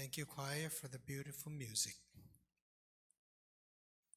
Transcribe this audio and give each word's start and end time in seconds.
Thank 0.00 0.16
you, 0.16 0.24
choir, 0.24 0.70
for 0.70 0.88
the 0.88 0.98
beautiful 0.98 1.52
music. 1.52 1.92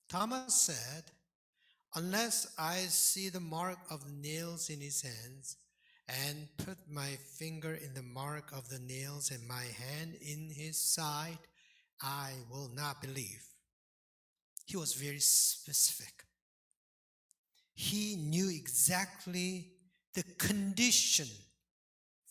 Thomas 0.08 0.56
said, 0.56 1.04
Unless 1.94 2.56
I 2.58 2.78
see 2.88 3.28
the 3.28 3.42
mark 3.42 3.80
of 3.92 4.10
nails 4.10 4.70
in 4.70 4.80
his 4.80 5.02
hands, 5.02 5.58
and 6.08 6.48
put 6.58 6.78
my 6.90 7.18
finger 7.38 7.74
in 7.74 7.94
the 7.96 8.02
mark 8.02 8.54
of 8.56 8.70
the 8.70 8.80
nails 8.80 9.30
and 9.30 9.46
my 9.46 9.66
hand 9.66 10.16
in 10.22 10.50
his 10.50 10.80
side, 10.80 11.40
I 12.02 12.32
will 12.50 12.72
not 12.74 13.02
believe. 13.02 13.44
He 14.66 14.78
was 14.78 14.94
very 14.94 15.20
specific. 15.20 16.24
He 17.74 18.16
knew 18.16 18.50
exactly 18.50 19.74
the 20.14 20.24
condition 20.38 21.28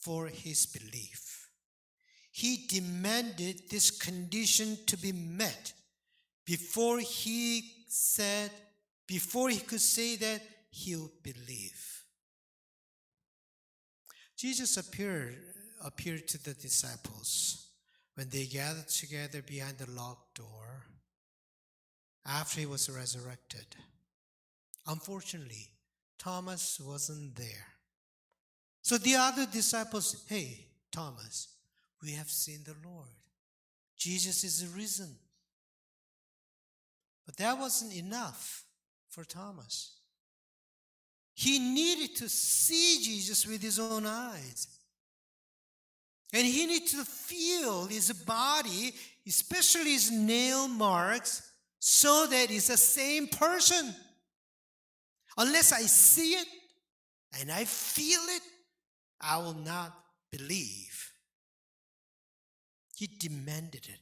for 0.00 0.28
his 0.28 0.64
belief. 0.64 1.31
He 2.32 2.66
demanded 2.66 3.68
this 3.68 3.90
condition 3.90 4.78
to 4.86 4.96
be 4.96 5.12
met 5.12 5.74
before 6.46 6.98
he 6.98 7.62
said, 7.88 8.50
before 9.06 9.50
he 9.50 9.58
could 9.58 9.82
say 9.82 10.16
that 10.16 10.40
he'll 10.70 11.10
believe. 11.22 12.02
Jesus 14.36 14.78
appeared, 14.78 15.36
appeared 15.84 16.26
to 16.28 16.42
the 16.42 16.54
disciples 16.54 17.68
when 18.14 18.30
they 18.30 18.46
gathered 18.46 18.88
together 18.88 19.42
behind 19.42 19.76
the 19.76 19.90
locked 19.90 20.38
door 20.38 20.86
after 22.26 22.60
he 22.60 22.66
was 22.66 22.88
resurrected. 22.88 23.66
Unfortunately, 24.86 25.68
Thomas 26.18 26.80
wasn't 26.80 27.36
there. 27.36 27.66
So 28.80 28.96
the 28.96 29.16
other 29.16 29.44
disciples, 29.46 30.24
hey, 30.28 30.66
Thomas, 30.90 31.48
we 32.02 32.12
have 32.12 32.30
seen 32.30 32.60
the 32.64 32.74
Lord. 32.88 33.08
Jesus 33.96 34.42
is 34.44 34.66
risen. 34.74 35.14
But 37.24 37.36
that 37.36 37.58
wasn't 37.58 37.94
enough 37.94 38.64
for 39.08 39.24
Thomas. 39.24 39.96
He 41.34 41.58
needed 41.58 42.16
to 42.16 42.28
see 42.28 43.00
Jesus 43.02 43.46
with 43.46 43.62
his 43.62 43.78
own 43.78 44.06
eyes. 44.06 44.66
And 46.32 46.46
he 46.46 46.66
needed 46.66 46.88
to 46.88 47.04
feel 47.04 47.86
his 47.86 48.12
body, 48.12 48.92
especially 49.26 49.92
his 49.92 50.10
nail 50.10 50.66
marks, 50.66 51.50
so 51.78 52.26
that 52.26 52.50
it's 52.50 52.68
the 52.68 52.76
same 52.76 53.28
person. 53.28 53.94
Unless 55.36 55.72
I 55.72 55.82
see 55.82 56.32
it 56.32 56.48
and 57.40 57.50
I 57.50 57.64
feel 57.64 58.20
it, 58.28 58.42
I 59.20 59.38
will 59.38 59.54
not 59.54 59.94
believe. 60.30 60.91
He 63.02 63.08
demanded 63.18 63.88
it. 63.88 63.98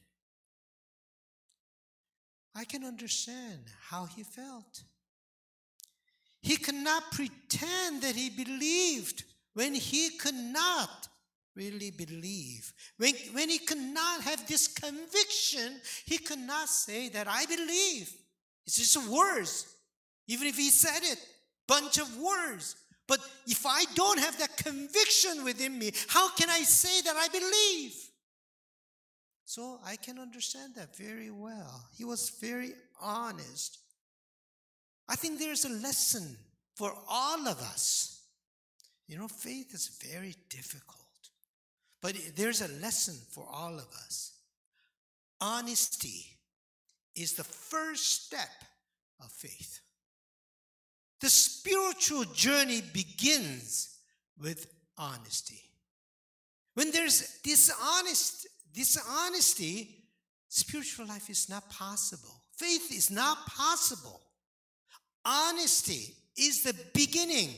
I 2.53 2.65
can 2.65 2.83
understand 2.83 3.63
how 3.89 4.05
he 4.05 4.21
felt. 4.21 4.83
He 6.43 6.55
could 6.55 6.75
not 6.75 7.11
pretend 7.11 8.03
that 8.03 8.15
he 8.15 8.29
believed 8.29 9.23
when 9.55 9.73
he 9.73 10.11
could 10.19 10.35
not 10.35 11.07
really 11.55 11.89
believe. 11.89 12.71
When, 12.97 13.15
when 13.33 13.49
he 13.49 13.57
could 13.57 13.79
not 13.79 14.21
have 14.21 14.47
this 14.47 14.67
conviction, 14.67 15.81
he 16.05 16.19
could 16.19 16.37
not 16.37 16.69
say 16.69 17.09
that 17.09 17.27
I 17.27 17.47
believe. 17.47 18.13
It's 18.67 18.77
just 18.77 19.09
words. 19.09 19.65
Even 20.27 20.45
if 20.45 20.57
he 20.57 20.69
said 20.69 21.01
it, 21.01 21.17
bunch 21.67 21.97
of 21.97 22.17
words. 22.19 22.75
But 23.07 23.17
if 23.47 23.65
I 23.65 23.83
don't 23.95 24.19
have 24.19 24.37
that 24.37 24.57
conviction 24.57 25.43
within 25.43 25.79
me, 25.79 25.91
how 26.07 26.29
can 26.35 26.51
I 26.51 26.61
say 26.61 27.01
that 27.01 27.15
I 27.15 27.29
believe? 27.29 28.10
So 29.53 29.79
I 29.85 29.97
can 29.97 30.17
understand 30.17 30.75
that 30.75 30.95
very 30.95 31.29
well. 31.29 31.83
He 31.97 32.05
was 32.05 32.29
very 32.39 32.71
honest. 33.01 33.79
I 35.09 35.17
think 35.17 35.39
there's 35.39 35.65
a 35.65 35.81
lesson 35.83 36.37
for 36.75 36.93
all 37.09 37.45
of 37.49 37.59
us. 37.59 38.21
You 39.09 39.17
know, 39.17 39.27
faith 39.27 39.73
is 39.73 39.99
very 40.09 40.35
difficult, 40.47 41.03
but 42.01 42.15
there's 42.37 42.61
a 42.61 42.69
lesson 42.79 43.15
for 43.31 43.45
all 43.45 43.73
of 43.73 43.89
us. 44.05 44.31
Honesty 45.41 46.37
is 47.13 47.33
the 47.33 47.43
first 47.43 48.27
step 48.27 48.63
of 49.21 49.33
faith. 49.33 49.81
The 51.19 51.29
spiritual 51.29 52.23
journey 52.23 52.81
begins 52.93 53.97
with 54.41 54.67
honesty. 54.97 55.59
When 56.73 56.91
there's 56.91 57.41
dishonest, 57.43 58.47
dishonesty, 58.73 59.89
spiritual 60.47 61.07
life 61.07 61.29
is 61.29 61.49
not 61.49 61.69
possible. 61.69 62.43
Faith 62.57 62.91
is 62.91 63.09
not 63.11 63.45
possible. 63.47 64.21
Honesty 65.25 66.13
is 66.37 66.63
the 66.63 66.75
beginning 66.93 67.49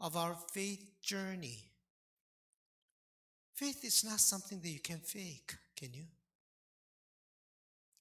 of 0.00 0.16
our 0.16 0.36
faith 0.52 0.84
journey. 1.02 1.58
Faith 3.54 3.84
is 3.84 4.04
not 4.04 4.20
something 4.20 4.60
that 4.60 4.68
you 4.68 4.80
can 4.80 4.98
fake, 4.98 5.54
can 5.76 5.92
you? 5.94 6.04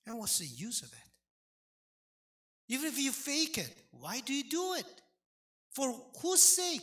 And 0.06 0.20
what's 0.20 0.40
the 0.40 0.46
use 0.46 0.82
of 0.82 0.92
it? 0.92 1.10
Even 2.68 2.88
if 2.88 3.00
you 3.00 3.12
fake 3.12 3.58
it, 3.58 3.74
why 3.92 4.22
do 4.26 4.34
you 4.34 4.44
do 4.44 4.74
it? 4.74 4.86
For 5.72 5.94
whose 6.22 6.42
sake? 6.42 6.82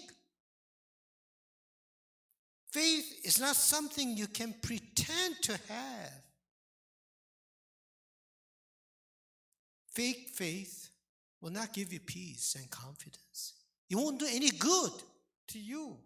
Faith 2.73 3.21
is 3.23 3.39
not 3.39 3.55
something 3.55 4.17
you 4.17 4.27
can 4.27 4.55
pretend 4.63 5.37
to 5.43 5.53
have. 5.69 6.23
Fake 9.91 10.31
faith 10.35 10.89
will 11.43 11.51
not 11.51 11.75
give 11.75 11.93
you 11.93 12.01
peace 12.01 12.57
and 12.59 12.71
confidence. 12.71 13.53
It 13.91 13.97
won't 13.97 14.19
do 14.19 14.27
any 14.33 14.49
good 14.49 14.93
to 15.49 15.59
you. 15.59 15.99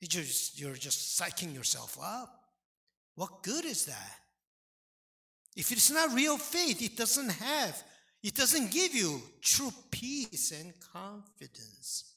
You're 0.00 0.08
just, 0.08 0.58
you're 0.58 0.72
just 0.72 1.20
psyching 1.20 1.54
yourself 1.54 1.98
up. 2.02 2.42
What 3.16 3.42
good 3.42 3.66
is 3.66 3.84
that? 3.84 4.16
If 5.54 5.72
it's 5.72 5.90
not 5.90 6.14
real 6.14 6.38
faith, 6.38 6.80
it 6.80 6.96
doesn't 6.96 7.28
have, 7.28 7.82
it 8.22 8.34
doesn't 8.34 8.70
give 8.70 8.94
you 8.94 9.20
true 9.42 9.72
peace 9.90 10.52
and 10.58 10.72
confidence. 10.80 12.14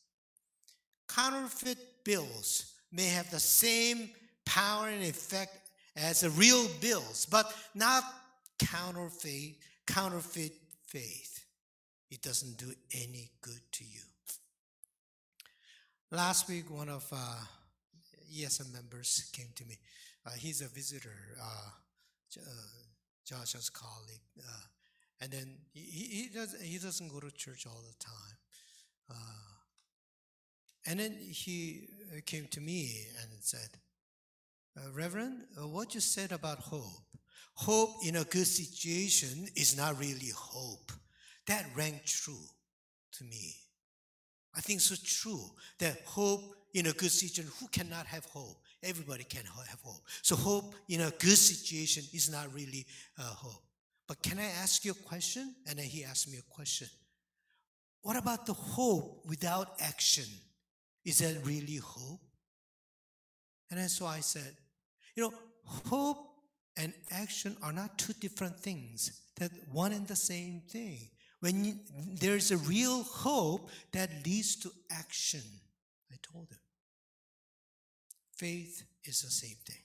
Counterfeit 1.08 1.78
bills 2.04 2.74
may 2.92 3.08
have 3.08 3.30
the 3.32 3.40
same 3.40 4.10
power 4.46 4.88
and 4.88 5.04
effect 5.04 5.70
as 5.96 6.22
the 6.22 6.30
real 6.32 6.68
bills, 6.82 7.26
but 7.30 7.54
not 7.76 8.04
counterfeit, 8.60 9.56
counterfeit 9.86 10.54
faith. 10.88 11.46
It 12.10 12.22
doesn't 12.22 12.58
do 12.58 12.72
any 12.94 13.30
good 13.42 13.62
to 13.74 13.84
you. 13.84 14.02
Last 16.12 16.48
week, 16.48 16.70
one 16.70 16.90
of 16.90 17.08
uh, 17.12 17.40
ESM 18.32 18.72
members 18.72 19.30
came 19.34 19.48
to 19.56 19.66
me. 19.66 19.78
Uh, 20.26 20.32
he's 20.38 20.62
a 20.62 20.68
visitor, 20.68 21.38
uh, 21.42 22.40
uh 22.40 22.42
Joshua's 23.26 23.70
colleague, 23.70 24.22
uh, 24.40 24.62
and 25.22 25.32
then 25.32 25.56
he, 25.74 25.82
he, 25.82 26.30
does, 26.34 26.56
he 26.62 26.78
doesn't 26.78 27.08
go 27.08 27.20
to 27.20 27.32
church 27.32 27.66
all 27.66 27.82
the 27.82 27.96
time. 28.04 29.18
Uh, 30.86 30.92
and 30.92 31.00
then 31.00 31.12
he 31.12 31.88
came 32.26 32.48
to 32.52 32.62
me 32.62 33.06
and 33.22 33.30
said, 33.42 33.70
Reverend, 34.94 35.44
what 35.58 35.94
you 35.94 36.02
said 36.02 36.32
about 36.32 36.60
hope 36.60 37.04
hope 37.56 37.98
in 38.06 38.16
a 38.16 38.24
good 38.24 38.48
situation 38.48 39.48
is 39.56 39.78
not 39.78 40.00
really 40.00 40.32
hope. 40.36 40.92
That 41.48 41.66
rang 41.76 42.00
true 42.06 42.46
to 43.14 43.24
me. 43.24 43.56
I 44.56 44.62
think 44.62 44.82
so 44.82 44.96
true 45.04 45.44
that 45.80 46.02
hope 46.06 46.56
in 46.74 46.88
a 46.88 46.92
good 46.92 47.12
situation, 47.12 47.52
who 47.60 47.68
cannot 47.68 48.06
have 48.08 48.26
hope? 48.26 48.58
Everybody 48.82 49.24
can 49.24 49.44
have 49.46 49.80
hope. 49.82 50.02
So 50.22 50.36
hope 50.36 50.76
in 50.90 51.02
a 51.02 51.12
good 51.12 51.38
situation 51.38 52.04
is 52.14 52.32
not 52.32 52.54
really 52.54 52.86
uh, 53.20 53.24
hope. 53.24 53.64
But 54.08 54.22
can 54.22 54.40
I 54.40 54.46
ask 54.62 54.84
you 54.84 54.92
a 54.92 55.08
question? 55.08 55.56
And 55.68 55.78
then 55.78 55.86
he 55.86 56.04
asked 56.04 56.30
me 56.30 56.38
a 56.38 56.54
question. 56.54 56.88
What 58.02 58.18
about 58.18 58.46
the 58.46 58.54
hope 58.54 59.24
without 59.26 59.76
action? 59.80 60.26
Is 61.06 61.20
that 61.20 61.46
really 61.46 61.78
hope? 61.78 62.22
And 63.70 63.90
so 63.90 64.06
I 64.06 64.20
said, 64.20 64.56
you 65.16 65.24
know, 65.24 65.34
hope 65.66 66.18
and 66.78 66.94
action 67.12 67.56
are 67.62 67.74
not 67.74 67.98
two 67.98 68.14
different 68.14 68.60
things, 68.60 69.22
that 69.38 69.52
one 69.72 69.92
and 69.92 70.08
the 70.08 70.16
same 70.16 70.62
thing. 70.70 71.10
When 71.40 71.66
you, 71.66 71.74
there's 72.20 72.52
a 72.52 72.58
real 72.58 73.04
hope 73.04 73.70
that 73.92 74.10
leads 74.26 74.56
to 74.58 74.72
action, 74.92 75.42
I 76.12 76.16
told 76.22 76.50
him. 76.50 76.60
Faith 78.36 78.84
is 79.04 79.22
the 79.22 79.30
same 79.30 79.58
thing. 79.66 79.84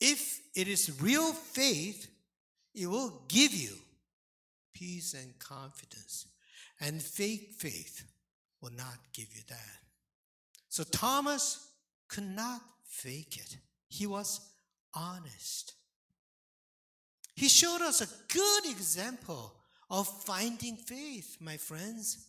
If 0.00 0.40
it 0.54 0.68
is 0.68 1.00
real 1.00 1.32
faith, 1.32 2.08
it 2.74 2.86
will 2.86 3.22
give 3.28 3.54
you 3.54 3.74
peace 4.74 5.14
and 5.14 5.38
confidence. 5.38 6.26
And 6.80 7.02
fake 7.02 7.54
faith 7.58 8.04
will 8.60 8.72
not 8.72 8.98
give 9.12 9.28
you 9.34 9.42
that. 9.48 9.78
So 10.68 10.84
Thomas 10.84 11.70
could 12.08 12.24
not 12.24 12.60
fake 12.84 13.36
it. 13.36 13.56
He 13.88 14.06
was 14.06 14.40
honest. 14.94 15.74
He 17.34 17.48
showed 17.48 17.82
us 17.82 18.00
a 18.00 18.32
good 18.32 18.70
example 18.70 19.54
of 19.90 20.08
finding 20.24 20.76
faith, 20.76 21.36
my 21.40 21.56
friends. 21.56 22.28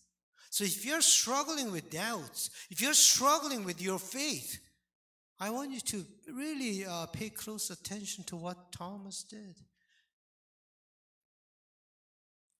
So 0.49 0.63
if 0.63 0.85
you're 0.85 1.01
struggling 1.01 1.71
with 1.71 1.89
doubts, 1.89 2.49
if 2.69 2.81
you're 2.81 2.93
struggling 2.93 3.63
with 3.63 3.81
your 3.81 3.99
faith, 3.99 4.59
I 5.39 5.49
want 5.49 5.71
you 5.71 5.79
to 5.79 6.05
really 6.33 6.85
uh, 6.85 7.05
pay 7.07 7.29
close 7.29 7.69
attention 7.69 8.23
to 8.25 8.35
what 8.35 8.71
Thomas 8.71 9.23
did. 9.23 9.55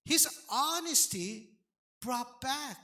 His 0.06 0.28
honesty 0.50 1.50
brought 2.02 2.40
back 2.40 2.78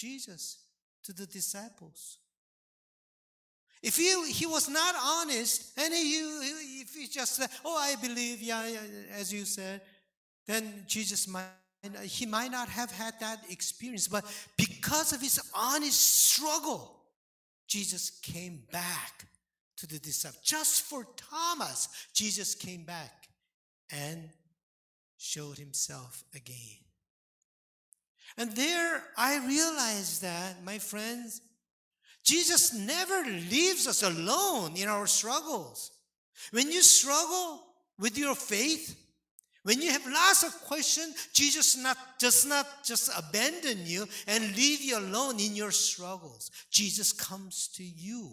Jesus 0.00 0.58
to 1.04 1.12
the 1.12 1.26
disciples. 1.26 2.18
If 3.82 3.96
he, 3.96 4.30
he 4.30 4.46
was 4.46 4.68
not 4.68 4.94
honest 5.02 5.78
and 5.78 5.92
he, 5.92 6.18
if 6.82 6.94
he 6.94 7.06
just 7.06 7.36
said, 7.36 7.48
Oh, 7.64 7.76
I 7.76 7.96
believe, 7.96 8.42
yeah, 8.42 8.66
yeah, 8.66 8.80
as 9.18 9.32
you 9.32 9.44
said, 9.44 9.80
then 10.46 10.84
Jesus 10.86 11.28
might, 11.28 11.44
he 12.02 12.26
might 12.26 12.50
not 12.50 12.68
have 12.68 12.90
had 12.90 13.14
that 13.20 13.40
experience. 13.50 14.08
But 14.08 14.24
because 14.56 15.12
of 15.12 15.20
his 15.20 15.40
honest 15.54 16.30
struggle, 16.30 16.96
Jesus 17.66 18.10
came 18.10 18.62
back 18.70 19.26
to 19.78 19.86
the 19.86 19.98
disciples. 19.98 20.42
Just 20.44 20.82
for 20.82 21.06
Thomas, 21.16 21.88
Jesus 22.12 22.54
came 22.54 22.84
back 22.84 23.28
and 23.90 24.28
showed 25.16 25.56
himself 25.56 26.24
again. 26.34 26.89
And 28.36 28.52
there 28.52 29.02
I 29.16 29.46
realized 29.46 30.22
that, 30.22 30.64
my 30.64 30.78
friends, 30.78 31.40
Jesus 32.22 32.72
never 32.74 33.24
leaves 33.24 33.86
us 33.86 34.02
alone 34.02 34.76
in 34.76 34.88
our 34.88 35.06
struggles. 35.06 35.92
When 36.52 36.70
you 36.70 36.82
struggle 36.82 37.62
with 37.98 38.16
your 38.16 38.34
faith, 38.34 38.96
when 39.62 39.82
you 39.82 39.90
have 39.90 40.06
lots 40.06 40.42
of 40.42 40.52
questions, 40.62 41.28
Jesus 41.34 41.76
not, 41.76 41.96
does 42.18 42.46
not 42.46 42.66
just 42.84 43.10
abandon 43.16 43.78
you 43.84 44.06
and 44.26 44.56
leave 44.56 44.80
you 44.80 44.98
alone 44.98 45.38
in 45.38 45.54
your 45.54 45.70
struggles. 45.70 46.50
Jesus 46.70 47.12
comes 47.12 47.68
to 47.74 47.82
you 47.82 48.30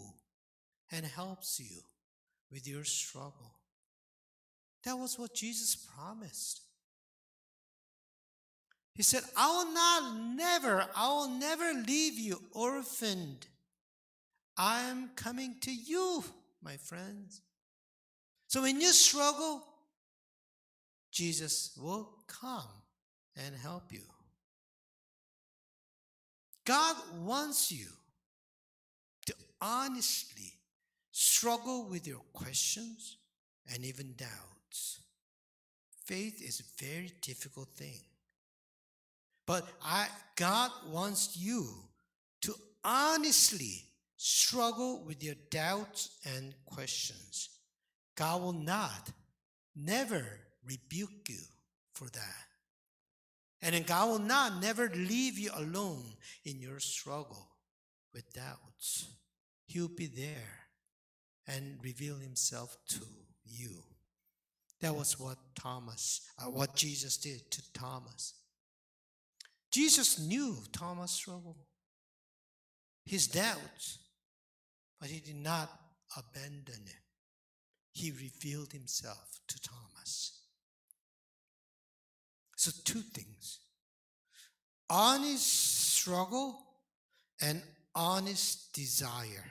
and 0.90 1.04
helps 1.04 1.60
you 1.60 1.82
with 2.50 2.66
your 2.66 2.84
struggle. 2.84 3.56
That 4.84 4.96
was 4.96 5.18
what 5.18 5.34
Jesus 5.34 5.76
promised. 5.76 6.62
He 8.98 9.04
said, 9.04 9.22
I 9.36 9.46
will 9.46 9.72
not 9.72 10.34
never, 10.34 10.84
I 10.96 11.08
will 11.08 11.28
never 11.28 11.72
leave 11.72 12.18
you 12.18 12.42
orphaned. 12.52 13.46
I 14.56 14.80
am 14.80 15.10
coming 15.14 15.54
to 15.60 15.72
you, 15.72 16.24
my 16.60 16.76
friends. 16.78 17.40
So 18.48 18.60
when 18.60 18.80
you 18.80 18.88
struggle, 18.88 19.62
Jesus 21.12 21.78
will 21.80 22.10
come 22.26 22.66
and 23.36 23.54
help 23.54 23.92
you. 23.92 24.02
God 26.64 26.96
wants 27.20 27.70
you 27.70 27.86
to 29.26 29.34
honestly 29.60 30.54
struggle 31.12 31.86
with 31.88 32.04
your 32.04 32.22
questions 32.32 33.18
and 33.72 33.84
even 33.84 34.14
doubts. 34.16 35.02
Faith 36.04 36.42
is 36.42 36.58
a 36.58 36.84
very 36.84 37.12
difficult 37.22 37.68
thing. 37.76 38.00
But 39.48 39.66
I, 39.82 40.08
God 40.36 40.70
wants 40.90 41.34
you 41.38 41.66
to 42.42 42.54
honestly 42.84 43.82
struggle 44.18 45.02
with 45.06 45.24
your 45.24 45.36
doubts 45.50 46.18
and 46.36 46.52
questions. 46.66 47.48
God 48.14 48.42
will 48.42 48.52
not, 48.52 49.10
never 49.74 50.22
rebuke 50.66 51.30
you 51.30 51.40
for 51.94 52.10
that. 52.10 52.46
And 53.62 53.74
then 53.74 53.84
God 53.84 54.10
will 54.10 54.18
not 54.18 54.60
never 54.60 54.90
leave 54.90 55.38
you 55.38 55.50
alone 55.56 56.04
in 56.44 56.60
your 56.60 56.78
struggle 56.78 57.48
with 58.12 58.30
doubts. 58.34 59.06
He'll 59.66 59.88
be 59.88 60.08
there 60.08 60.66
and 61.46 61.78
reveal 61.82 62.16
himself 62.16 62.76
to 62.88 63.00
you. 63.46 63.82
That 64.82 64.94
was 64.94 65.18
what 65.18 65.38
Thomas, 65.54 66.20
uh, 66.38 66.50
what 66.50 66.76
Jesus 66.76 67.16
did 67.16 67.50
to 67.50 67.72
Thomas. 67.72 68.34
Jesus 69.70 70.18
knew 70.18 70.56
Thomas' 70.72 71.12
struggle, 71.12 71.56
his 73.04 73.26
doubts, 73.26 73.98
but 75.00 75.08
he 75.08 75.20
did 75.20 75.36
not 75.36 75.70
abandon 76.16 76.82
it. 76.86 77.02
He 77.92 78.10
revealed 78.10 78.72
himself 78.72 79.40
to 79.48 79.60
Thomas. 79.60 80.40
So, 82.56 82.70
two 82.84 83.00
things 83.00 83.60
honest 84.90 85.94
struggle 85.94 86.58
and 87.40 87.62
honest 87.94 88.72
desire. 88.72 89.44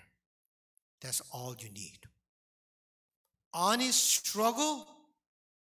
That's 1.01 1.21
all 1.31 1.55
you 1.59 1.69
need. 1.69 1.99
Honest 3.53 4.03
struggle 4.03 4.87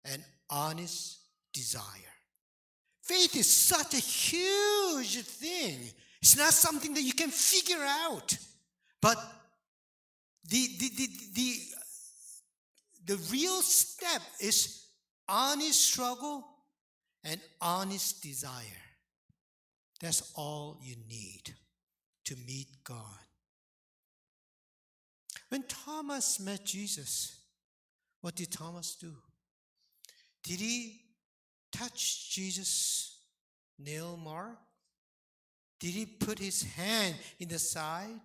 and 0.05 0.23
honest 0.49 1.19
desire. 1.53 2.12
Faith 3.03 3.35
is 3.35 3.51
such 3.51 3.93
a 3.93 3.97
huge 3.97 5.21
thing. 5.23 5.79
It's 6.21 6.37
not 6.37 6.53
something 6.53 6.93
that 6.93 7.01
you 7.01 7.13
can 7.13 7.29
figure 7.29 7.83
out. 8.05 8.37
But 9.01 9.17
the, 10.47 10.67
the, 10.79 10.89
the, 10.95 11.09
the, 11.33 11.55
the 13.05 13.15
real 13.29 13.61
step 13.61 14.21
is 14.39 14.85
honest 15.27 15.81
struggle 15.81 16.47
and 17.25 17.41
honest 17.59 18.23
desire. 18.23 18.81
That's 19.99 20.31
all 20.35 20.79
you 20.81 20.95
need 21.09 21.53
to 22.25 22.37
meet 22.47 22.67
God. 22.85 23.03
When 25.49 25.63
Thomas 25.63 26.39
met 26.39 26.63
Jesus, 26.65 27.37
what 28.21 28.35
did 28.35 28.51
Thomas 28.51 28.95
do? 28.95 29.13
Did 30.41 30.61
he 30.61 31.02
touch 31.73 32.29
Jesus' 32.29 33.17
nail 33.77 34.17
mark? 34.23 34.57
Did 35.79 35.91
he 35.91 36.05
put 36.05 36.39
his 36.39 36.63
hand 36.63 37.15
in 37.39 37.49
the 37.49 37.59
side 37.59 38.21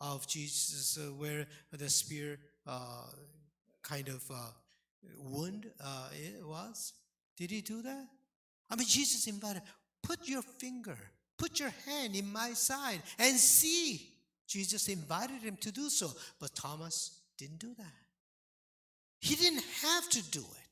of 0.00 0.26
Jesus 0.26 0.98
uh, 0.98 1.12
where 1.12 1.46
the 1.72 1.90
spear 1.90 2.38
uh, 2.66 3.06
kind 3.82 4.08
of 4.08 4.24
uh, 4.30 4.50
wound 5.18 5.70
uh, 5.78 6.08
it 6.12 6.46
was? 6.46 6.94
Did 7.36 7.50
he 7.50 7.60
do 7.60 7.82
that? 7.82 8.06
I 8.70 8.76
mean, 8.76 8.86
Jesus 8.86 9.26
invited, 9.26 9.62
put 10.02 10.26
your 10.26 10.42
finger, 10.42 10.96
put 11.36 11.60
your 11.60 11.72
hand 11.86 12.16
in 12.16 12.32
my 12.32 12.52
side 12.52 13.02
and 13.18 13.36
see. 13.36 14.10
Jesus 14.46 14.88
invited 14.88 15.42
him 15.42 15.56
to 15.58 15.72
do 15.72 15.88
so, 15.88 16.10
but 16.40 16.54
Thomas 16.54 17.20
didn't 17.36 17.58
do 17.58 17.74
that. 17.76 18.04
He 19.20 19.34
didn't 19.36 19.64
have 19.82 20.08
to 20.10 20.22
do 20.30 20.40
it. 20.40 20.63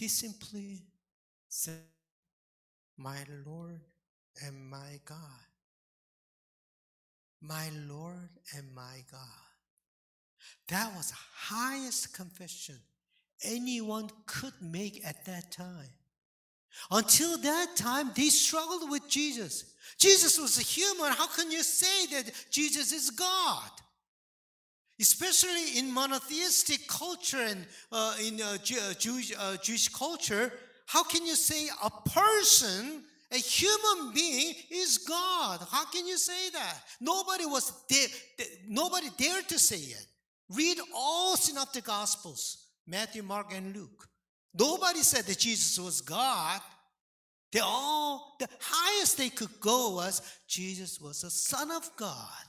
He 0.00 0.08
simply 0.08 0.80
said, 1.50 1.82
My 2.96 3.18
Lord 3.44 3.82
and 4.42 4.70
my 4.70 4.98
God. 5.04 5.44
My 7.42 7.68
Lord 7.86 8.30
and 8.56 8.74
my 8.74 9.04
God. 9.12 9.20
That 10.68 10.96
was 10.96 11.10
the 11.10 11.18
highest 11.54 12.14
confession 12.14 12.76
anyone 13.44 14.08
could 14.24 14.54
make 14.62 15.06
at 15.06 15.26
that 15.26 15.52
time. 15.52 15.92
Until 16.90 17.36
that 17.36 17.76
time, 17.76 18.10
they 18.16 18.30
struggled 18.30 18.88
with 18.90 19.06
Jesus. 19.06 19.74
Jesus 19.98 20.40
was 20.40 20.58
a 20.58 20.62
human. 20.62 21.12
How 21.12 21.26
can 21.26 21.50
you 21.50 21.62
say 21.62 22.06
that 22.16 22.32
Jesus 22.50 22.90
is 22.92 23.10
God? 23.10 23.70
Especially 25.00 25.78
in 25.78 25.92
monotheistic 25.92 26.86
culture 26.86 27.40
and 27.40 27.64
uh, 27.90 28.14
in 28.22 28.40
uh, 28.40 28.56
uh, 28.56 28.94
Jewish, 28.94 29.32
uh, 29.38 29.56
Jewish 29.56 29.88
culture, 29.88 30.52
how 30.86 31.02
can 31.04 31.24
you 31.24 31.36
say 31.36 31.68
a 31.82 31.90
person, 32.10 33.02
a 33.32 33.36
human 33.36 34.12
being, 34.12 34.54
is 34.70 34.98
God? 34.98 35.60
How 35.70 35.86
can 35.86 36.06
you 36.06 36.18
say 36.18 36.50
that? 36.52 36.82
Nobody 37.00 37.46
was 37.46 37.72
there, 37.88 38.08
nobody 38.68 39.08
dared 39.16 39.48
to 39.48 39.58
say 39.58 39.76
it. 39.76 40.06
Read 40.50 40.78
all 40.94 41.36
synoptic 41.36 41.84
gospels 41.84 42.66
Matthew, 42.86 43.22
Mark, 43.22 43.54
and 43.54 43.74
Luke. 43.74 44.08
Nobody 44.52 45.00
said 45.00 45.24
that 45.26 45.38
Jesus 45.38 45.78
was 45.78 46.00
God. 46.00 46.60
They 47.52 47.60
all, 47.60 48.36
the 48.38 48.48
highest 48.60 49.16
they 49.16 49.28
could 49.28 49.60
go 49.60 49.94
was 49.94 50.22
Jesus 50.48 51.00
was 51.00 51.22
the 51.22 51.30
Son 51.30 51.70
of 51.70 51.88
God. 51.96 52.44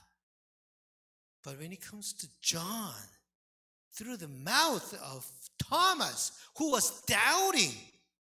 But 1.42 1.58
when 1.58 1.72
it 1.72 1.80
comes 1.80 2.12
to 2.14 2.28
John, 2.40 2.94
through 3.94 4.16
the 4.16 4.28
mouth 4.28 4.94
of 5.02 5.26
Thomas, 5.58 6.32
who 6.56 6.70
was 6.70 7.02
doubting, 7.02 7.72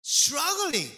struggling, 0.01 0.91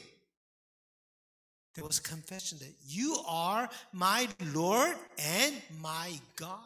There 1.78 1.86
was 1.86 2.00
confession 2.00 2.58
that 2.58 2.74
you 2.88 3.18
are 3.28 3.70
my 3.94 4.28
Lord 4.52 4.96
and 5.20 5.54
my 5.80 6.12
God. 6.36 6.58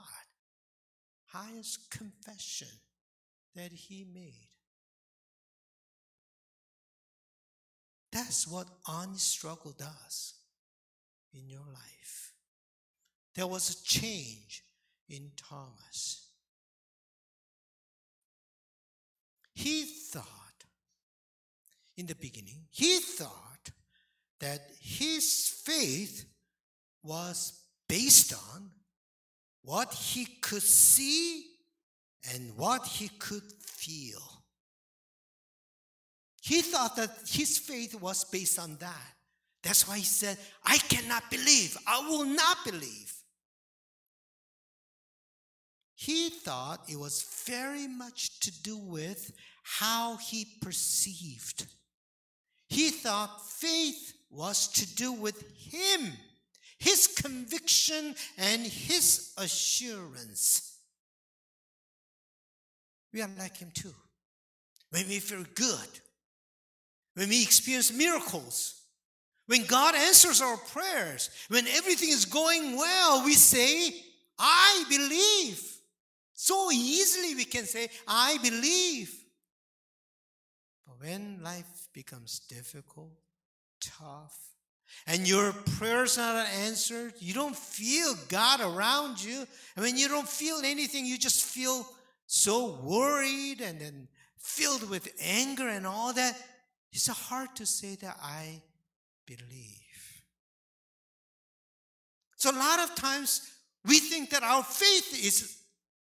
Highest 1.28 1.92
confession 1.92 2.70
that 3.54 3.74
he 3.74 4.06
made. 4.14 4.48
That's 8.14 8.48
what 8.48 8.68
honest 8.86 9.28
struggle 9.28 9.74
does 9.78 10.36
in 11.34 11.50
your 11.50 11.68
life. 11.74 12.32
There 13.36 13.48
was 13.48 13.70
a 13.70 13.84
change 13.84 14.64
in 15.12 15.32
Thomas. 15.36 16.30
He 19.54 19.84
thought, 19.84 20.26
in 21.98 22.06
the 22.06 22.16
beginning, 22.16 22.66
he 22.72 23.00
thought 23.00 23.70
that 24.40 24.62
his 24.80 25.54
faith 25.66 26.26
was 27.04 27.60
based 27.88 28.34
on 28.34 28.72
what 29.64 29.94
he 29.94 30.26
could 30.42 30.64
see 30.64 31.46
and 32.34 32.56
what 32.56 32.86
he 32.88 33.10
could 33.20 33.44
feel. 33.62 34.22
He 36.42 36.62
thought 36.62 36.96
that 36.96 37.12
his 37.28 37.58
faith 37.60 38.00
was 38.02 38.24
based 38.24 38.58
on 38.58 38.78
that. 38.78 39.14
That's 39.62 39.88
why 39.88 39.98
he 39.98 40.06
said, 40.06 40.38
I 40.66 40.78
cannot 40.78 41.30
believe. 41.30 41.78
I 41.86 42.00
will 42.10 42.26
not 42.26 42.58
believe. 42.66 43.21
He 46.02 46.30
thought 46.32 46.90
it 46.90 46.98
was 46.98 47.22
very 47.46 47.88
much 47.88 48.40
to 48.40 48.64
do 48.64 48.76
with 48.76 49.32
how 49.62 50.18
he 50.18 50.48
perceived. 50.60 51.68
He 52.70 52.90
thought 52.90 53.48
faith 53.48 54.12
was 54.32 54.68
to 54.70 54.96
do 54.96 55.14
with 55.14 55.40
him, 55.56 56.14
his 56.80 57.06
conviction, 57.06 58.16
and 58.40 58.64
his 58.64 59.32
assurance. 59.38 60.76
We 63.14 63.22
are 63.22 63.30
like 63.38 63.58
him 63.58 63.70
too. 63.72 63.94
When 64.90 65.08
we 65.08 65.20
feel 65.20 65.46
good, 65.54 66.00
when 67.14 67.30
we 67.30 67.44
experience 67.44 67.94
miracles, 67.94 68.74
when 69.46 69.66
God 69.66 69.94
answers 69.94 70.42
our 70.42 70.58
prayers, 70.58 71.30
when 71.50 71.68
everything 71.68 72.10
is 72.10 72.26
going 72.26 72.76
well, 72.76 73.24
we 73.24 73.36
say, 73.36 73.94
I 74.40 74.84
believe. 74.90 75.71
So 76.44 76.72
easily 76.72 77.36
we 77.36 77.46
can 77.46 77.66
say, 77.66 77.88
I 78.08 78.40
believe. 78.42 79.14
But 80.88 81.00
when 81.00 81.44
life 81.44 81.88
becomes 81.94 82.40
difficult, 82.40 83.12
tough, 83.80 84.36
and 85.06 85.28
your 85.28 85.52
prayers 85.78 86.18
are 86.18 86.34
not 86.34 86.48
answered, 86.48 87.14
you 87.20 87.36
don't 87.36 87.56
feel 87.56 88.16
God 88.28 88.60
around 88.60 89.24
you. 89.24 89.46
And 89.76 89.86
when 89.86 89.96
you 89.96 90.08
don't 90.08 90.28
feel 90.28 90.62
anything, 90.66 91.06
you 91.06 91.20
just 91.20 91.46
feel 91.46 91.88
so 92.26 92.80
worried 92.82 93.62
and 93.62 93.80
then 93.80 94.08
filled 94.40 94.90
with 94.90 95.14
anger 95.22 95.68
and 95.70 95.86
all 95.86 96.12
that. 96.12 96.36
It's 96.92 97.06
hard 97.06 97.56
to 97.58 97.68
say 97.68 97.98
that 98.02 98.18
I 98.20 98.64
believe. 99.28 99.78
So, 102.38 102.50
a 102.50 102.58
lot 102.58 102.80
of 102.80 102.96
times 102.96 103.48
we 103.86 104.00
think 104.00 104.32
that 104.32 104.42
our 104.42 104.64
faith 104.64 105.24
is 105.24 105.61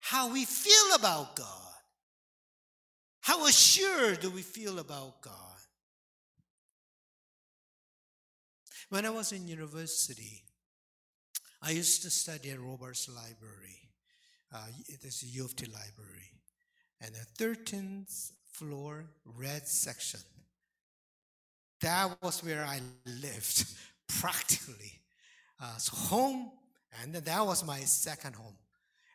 how 0.04 0.30
we 0.32 0.44
feel 0.44 0.94
about 0.94 1.34
God. 1.34 1.46
How 3.20 3.46
assured 3.46 4.20
do 4.20 4.30
we 4.30 4.42
feel 4.42 4.78
about 4.78 5.23
God? 5.23 5.32
When 8.90 9.06
I 9.06 9.11
was 9.11 9.32
in 9.32 9.49
university, 9.49 10.42
I 11.62 11.70
used 11.70 12.02
to 12.02 12.11
study 12.11 12.50
at 12.50 12.61
Roberts 12.61 13.08
Library. 13.08 13.78
Uh, 14.54 14.66
it 14.88 15.02
is 15.04 15.23
a 15.23 15.26
U 15.26 15.46
of 15.46 15.56
T 15.56 15.66
library. 15.66 16.30
And 17.00 17.14
the 17.14 17.44
13th 17.44 18.32
floor 18.52 19.06
red 19.25 19.66
section 19.66 20.20
that 21.84 22.16
was 22.23 22.42
where 22.42 22.64
I 22.64 22.80
lived 23.04 23.66
practically. 24.20 25.00
Uh, 25.62 25.76
so 25.76 25.94
home, 25.94 26.50
and 27.02 27.14
that 27.14 27.46
was 27.46 27.64
my 27.64 27.80
second 27.80 28.34
home. 28.34 28.56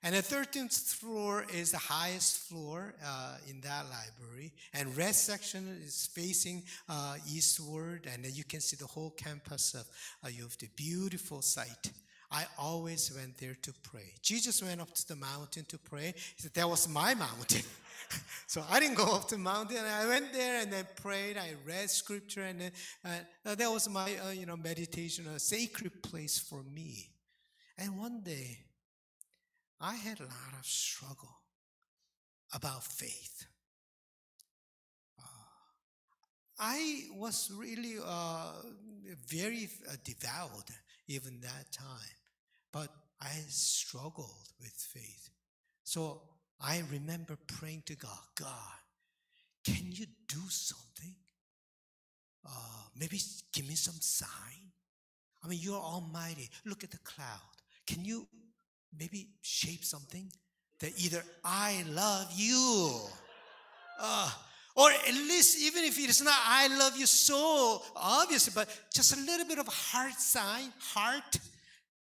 And 0.02 0.16
the 0.16 0.20
13th 0.22 0.96
floor 0.96 1.46
is 1.54 1.72
the 1.72 1.78
highest 1.78 2.48
floor 2.48 2.94
uh, 3.06 3.36
in 3.50 3.60
that 3.62 3.86
library. 3.86 4.54
And 4.74 4.96
red 4.96 5.14
section 5.14 5.82
is 5.86 6.10
facing 6.14 6.64
uh, 6.88 7.18
eastward, 7.30 8.08
and 8.12 8.26
you 8.26 8.46
can 8.46 8.62
see 8.62 8.78
the 8.78 8.88
whole 8.88 9.10
campus 9.12 9.74
of 9.74 9.86
uh, 10.24 10.30
U 10.30 10.46
of 10.46 10.58
T. 10.58 10.70
Beautiful 10.76 11.42
sight. 11.42 11.92
I 12.32 12.46
always 12.58 13.12
went 13.14 13.38
there 13.40 13.58
to 13.62 13.74
pray. 13.84 14.14
Jesus 14.22 14.64
went 14.64 14.80
up 14.80 14.94
to 14.94 15.08
the 15.08 15.16
mountain 15.16 15.66
to 15.66 15.78
pray. 15.78 16.14
He 16.16 16.42
said, 16.42 16.54
That 16.54 16.70
was 16.70 16.88
my 16.88 17.14
mountain. 17.16 17.64
so 18.48 18.64
I 18.70 18.80
didn't 18.80 18.96
go 18.96 19.16
up 19.16 19.28
to 19.30 19.36
the 19.36 19.42
mountain. 19.42 19.78
I 19.78 20.08
went 20.08 20.32
there 20.32 20.62
and 20.62 20.72
then 20.72 20.88
prayed. 20.96 21.38
I 21.38 21.56
read 21.66 21.90
scripture, 21.90 22.44
and 22.44 22.62
then, 22.62 22.72
uh, 23.04 23.56
that 23.56 23.70
was 23.70 23.90
my 23.90 24.16
uh, 24.28 24.32
you 24.32 24.46
know 24.46 24.56
meditation, 24.56 25.28
a 25.28 25.40
sacred 25.40 26.04
place 26.04 26.38
for 26.38 26.64
me. 26.64 27.10
And 27.78 27.98
one 27.98 28.22
day, 28.22 28.60
I 29.82 29.96
had 29.96 30.20
a 30.20 30.24
lot 30.24 30.54
of 30.60 30.66
struggle 30.66 31.36
about 32.54 32.84
faith. 32.84 33.46
Uh, 35.18 35.24
I 36.60 37.04
was 37.16 37.52
really 37.56 37.96
uh, 38.04 38.52
very 39.28 39.70
uh, 39.90 39.96
devout 40.04 40.70
even 41.08 41.40
that 41.42 41.72
time, 41.72 42.18
but 42.74 42.90
I 43.22 43.32
struggled 43.48 44.50
with 44.60 44.74
faith. 44.94 45.30
So 45.84 46.22
I 46.62 46.84
remember 46.92 47.38
praying 47.48 47.84
to 47.86 47.96
God, 47.96 48.20
God, 48.36 48.80
can 49.64 49.92
you 49.92 50.06
do 50.28 50.42
something? 50.50 51.16
Uh, 52.46 52.84
maybe 52.98 53.20
give 53.54 53.68
me 53.68 53.76
some 53.76 54.00
sign. 54.00 54.72
I 55.44 55.48
mean, 55.48 55.60
you're 55.62 55.80
almighty. 55.80 56.50
Look 56.66 56.84
at 56.84 56.92
the 56.92 56.98
cloud. 57.00 57.40
Can 57.88 58.04
you 58.04 58.28
maybe 58.98 59.28
shape 59.42 59.84
something 59.84 60.32
that 60.80 60.92
either 60.98 61.24
I 61.44 61.84
love 61.90 62.32
you, 62.36 63.00
uh, 64.00 64.32
or 64.76 64.90
at 64.92 65.14
least 65.14 65.60
even 65.60 65.84
if 65.84 66.00
it's 66.00 66.22
not 66.22 66.36
I 66.38 66.68
love 66.68 66.98
you 66.98 67.06
so 67.06 67.82
obviously, 67.96 68.54
but 68.56 68.70
just 68.94 69.16
a 69.16 69.20
little 69.20 69.46
bit 69.46 69.60
of 69.60 69.68
heart 69.68 70.14
sign, 70.14 70.72
heart, 70.94 71.38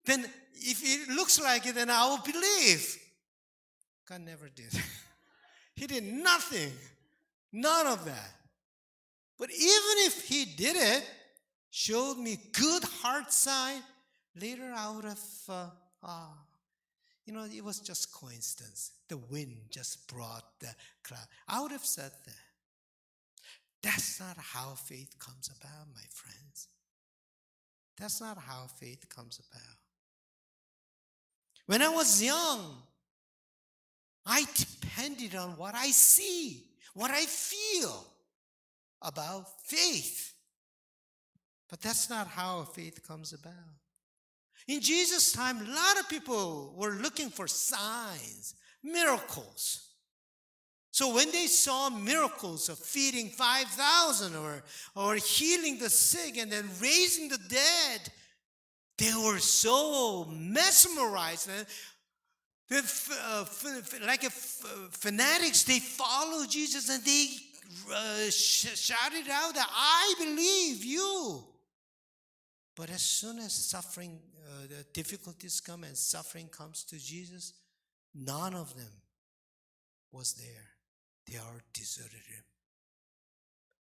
then 0.04 0.25
if 0.54 0.83
it 0.83 1.14
looks 1.14 1.40
like 1.40 1.66
it, 1.66 1.75
then 1.75 1.90
I 1.90 2.07
will 2.09 2.23
believe. 2.25 2.97
God 4.09 4.23
never 4.23 4.49
did. 4.49 4.73
he 5.75 5.87
did 5.87 6.04
nothing. 6.04 6.73
None 7.52 7.87
of 7.87 8.04
that. 8.04 8.33
But 9.38 9.50
even 9.50 9.95
if 10.07 10.26
he 10.26 10.45
did 10.45 10.76
it, 10.76 11.04
showed 11.71 12.16
me 12.18 12.38
good 12.52 12.83
heart 12.85 13.33
sign, 13.33 13.83
later 14.35 14.73
I 14.75 14.90
would 14.90 15.04
have, 15.04 15.21
uh, 15.49 15.66
ah, 16.02 16.35
you 17.29 17.35
know, 17.35 17.45
it 17.45 17.63
was 17.63 17.79
just 17.79 18.11
coincidence. 18.11 18.93
The 19.11 19.19
wind 19.19 19.55
just 19.69 20.09
brought 20.09 20.45
the 20.61 20.75
cloud. 21.03 21.27
I 21.47 21.61
would 21.61 21.73
have 21.73 21.85
said 21.85 22.11
that. 22.25 22.35
That's 23.83 24.19
not 24.19 24.39
how 24.39 24.71
faith 24.77 25.15
comes 25.19 25.51
about, 25.61 25.89
my 25.95 26.01
friends. 26.09 26.69
That's 27.99 28.23
not 28.23 28.39
how 28.39 28.69
faith 28.81 29.07
comes 29.11 29.41
about. 29.41 29.77
When 31.67 31.83
I 31.83 31.91
was 31.91 32.23
young, 32.23 32.77
I 34.25 34.47
depended 34.55 35.35
on 35.35 35.51
what 35.59 35.75
I 35.75 35.91
see, 35.91 36.63
what 36.95 37.11
I 37.11 37.27
feel 37.27 38.07
about 39.03 39.45
faith. 39.67 40.33
But 41.69 41.83
that's 41.83 42.09
not 42.09 42.27
how 42.27 42.63
faith 42.63 43.07
comes 43.07 43.35
about. 43.35 43.53
In 44.69 44.81
Jesus' 44.81 45.33
time, 45.33 45.59
a 45.59 45.71
lot 45.71 45.99
of 45.99 46.09
people 46.09 46.75
were 46.77 46.93
looking 46.93 47.31
for 47.31 47.49
signs, 47.49 48.55
miracles. 48.83 49.89
So 50.91 51.15
when 51.15 51.31
they 51.31 51.47
saw 51.47 51.91
miracles 51.91 52.69
of 52.69 52.79
feeding 52.79 53.29
5,000 53.29 54.37
or, 54.37 54.63
or 54.95 55.15
healing 55.15 55.79
the 55.79 55.89
sick 55.89 56.37
and 56.37 56.53
then 56.53 56.69
raising 56.81 57.29
the 57.29 57.39
dead, 57.49 58.13
they 58.99 59.13
were 59.15 59.39
so 59.39 60.27
mesmerized. 60.27 61.49
They're 62.69 62.83
uh, 63.25 63.45
like 64.05 64.25
a 64.25 64.31
fanatics, 64.31 65.63
they 65.63 65.79
followed 65.79 66.51
Jesus 66.51 66.91
and 66.91 67.03
they 67.05 67.29
uh, 67.95 68.31
sh- 68.31 68.77
shouted 68.77 69.31
out 69.31 69.55
that 69.55 69.69
I 69.71 70.15
believe 70.19 70.85
you. 70.85 71.45
But 72.77 72.91
as 72.91 73.03
soon 73.03 73.39
as 73.39 73.53
suffering, 73.53 74.19
uh, 74.37 74.38
the 74.67 74.85
difficulties 74.93 75.61
come 75.61 75.85
and 75.85 75.97
suffering 75.97 76.49
comes 76.49 76.85
to 76.85 76.99
Jesus, 76.99 77.53
none 78.15 78.55
of 78.55 78.75
them 78.77 78.93
was 80.12 80.35
there. 80.35 80.69
They 81.27 81.37
are 81.37 81.62
deserted 81.73 82.25
him. 82.27 82.45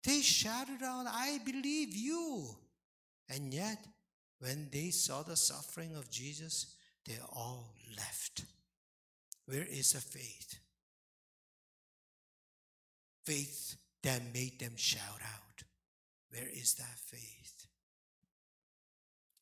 They 0.03 0.21
shouted 0.21 0.83
out, 0.83 1.05
I 1.07 1.39
believe 1.45 1.95
you. 1.95 2.47
And 3.29 3.53
yet, 3.53 3.85
when 4.39 4.69
they 4.71 4.89
saw 4.89 5.21
the 5.21 5.35
suffering 5.35 5.95
of 5.95 6.09
Jesus, 6.09 6.75
they 7.05 7.17
all 7.33 7.73
left. 7.95 8.43
Where 9.45 9.65
is 9.69 9.93
the 9.93 10.01
faith? 10.01 10.59
Faith 13.25 13.75
that 14.03 14.33
made 14.33 14.59
them 14.59 14.73
shout 14.75 15.21
out. 15.23 15.63
Where 16.31 16.49
is 16.51 16.73
that 16.75 16.97
faith? 17.05 17.60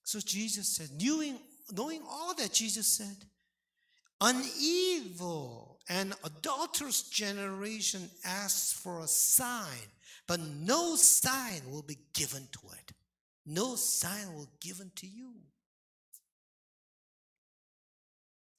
So 0.10 0.20
Jesus 0.20 0.68
said, 0.70 0.90
knowing, 1.00 1.38
knowing 1.72 2.02
all 2.10 2.34
that 2.34 2.52
Jesus 2.52 2.88
said, 2.88 3.16
an 4.20 4.42
evil 4.60 5.78
and 5.88 6.16
adulterous 6.24 7.04
generation 7.04 8.10
asks 8.26 8.74
for 8.74 9.02
a 9.02 9.08
sign, 9.08 9.88
but 10.26 10.40
no 10.40 10.96
sign 10.96 11.62
will 11.70 11.84
be 11.84 12.00
given 12.16 12.48
to 12.54 12.60
it. 12.74 12.92
No 13.46 13.76
sign 13.76 14.34
will 14.34 14.50
be 14.60 14.68
given 14.68 14.90
to 14.96 15.06
you. 15.06 15.32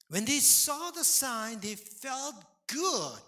When 0.07 0.23
they 0.23 0.39
saw 0.39 0.91
the 0.91 1.03
sign, 1.03 1.59
they 1.59 1.75
felt 1.75 2.35
good. 2.67 3.19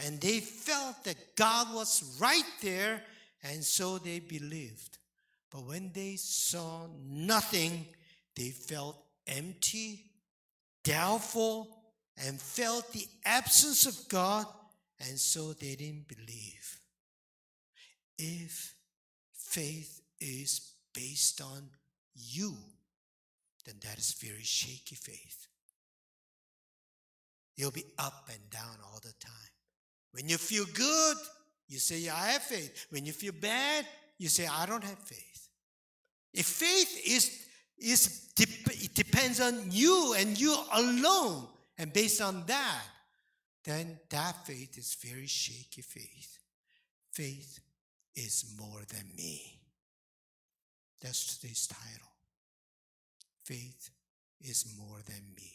And 0.00 0.20
they 0.20 0.40
felt 0.40 1.04
that 1.04 1.36
God 1.36 1.72
was 1.72 2.18
right 2.20 2.50
there, 2.60 3.04
and 3.44 3.62
so 3.62 3.98
they 3.98 4.18
believed. 4.18 4.98
But 5.56 5.64
when 5.64 5.90
they 5.94 6.16
saw 6.16 6.86
nothing, 7.08 7.86
they 8.36 8.50
felt 8.50 9.02
empty, 9.26 10.04
doubtful, 10.84 11.78
and 12.22 12.38
felt 12.38 12.92
the 12.92 13.06
absence 13.24 13.86
of 13.86 14.06
God, 14.10 14.44
and 15.00 15.18
so 15.18 15.54
they 15.54 15.74
didn't 15.74 16.08
believe. 16.08 16.78
If 18.18 18.74
faith 19.32 20.02
is 20.20 20.72
based 20.92 21.40
on 21.40 21.70
you, 22.14 22.54
then 23.64 23.76
that 23.82 23.96
is 23.96 24.12
very 24.12 24.42
shaky 24.42 24.94
faith. 24.94 25.46
You'll 27.56 27.70
be 27.70 27.86
up 27.98 28.28
and 28.30 28.50
down 28.50 28.76
all 28.92 29.00
the 29.02 29.14
time. 29.20 29.32
When 30.12 30.28
you 30.28 30.36
feel 30.36 30.66
good, 30.74 31.16
you 31.66 31.78
say, 31.78 32.00
yeah, 32.00 32.14
I 32.14 32.26
have 32.32 32.42
faith. 32.42 32.88
When 32.90 33.06
you 33.06 33.14
feel 33.14 33.32
bad, 33.32 33.86
you 34.18 34.28
say, 34.28 34.46
I 34.46 34.66
don't 34.66 34.84
have 34.84 34.98
faith. 34.98 35.35
If 36.36 36.46
faith 36.46 37.00
is, 37.06 37.46
is 37.78 38.28
it 38.38 38.94
depends 38.94 39.40
on 39.40 39.70
you 39.70 40.14
and 40.18 40.38
you 40.38 40.54
alone, 40.72 41.48
and 41.78 41.92
based 41.92 42.20
on 42.20 42.44
that, 42.46 42.82
then 43.64 43.98
that 44.10 44.46
faith 44.46 44.76
is 44.76 44.96
very 45.02 45.26
shaky 45.26 45.80
faith. 45.80 46.38
Faith 47.12 47.58
is 48.14 48.54
more 48.58 48.82
than 48.88 49.04
me. 49.16 49.60
That's 51.02 51.38
today's 51.38 51.66
title. 51.66 52.12
Faith 53.44 53.90
is 54.42 54.74
more 54.78 55.00
than 55.06 55.22
me. 55.36 55.52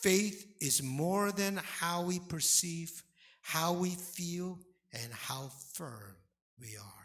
Faith 0.00 0.56
is 0.60 0.82
more 0.82 1.30
than 1.30 1.60
how 1.78 2.02
we 2.02 2.18
perceive, 2.18 3.02
how 3.42 3.72
we 3.72 3.90
feel, 3.90 4.58
and 4.92 5.12
how 5.12 5.50
firm 5.74 6.16
we 6.58 6.76
are. 6.76 7.01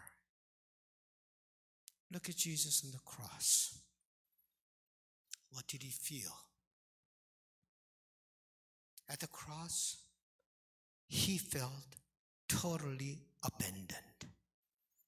Look 2.12 2.30
at 2.30 2.38
Jesus 2.38 2.84
on 2.86 2.92
the 2.92 3.00
cross. 3.06 3.80
What 5.52 5.68
did 5.68 5.84
he 5.84 5.90
feel? 5.90 6.32
At 9.10 9.20
the 9.20 9.28
cross, 9.28 9.98
he 11.08 11.38
felt 11.38 11.72
totally 12.50 13.20
abandoned. 13.44 13.92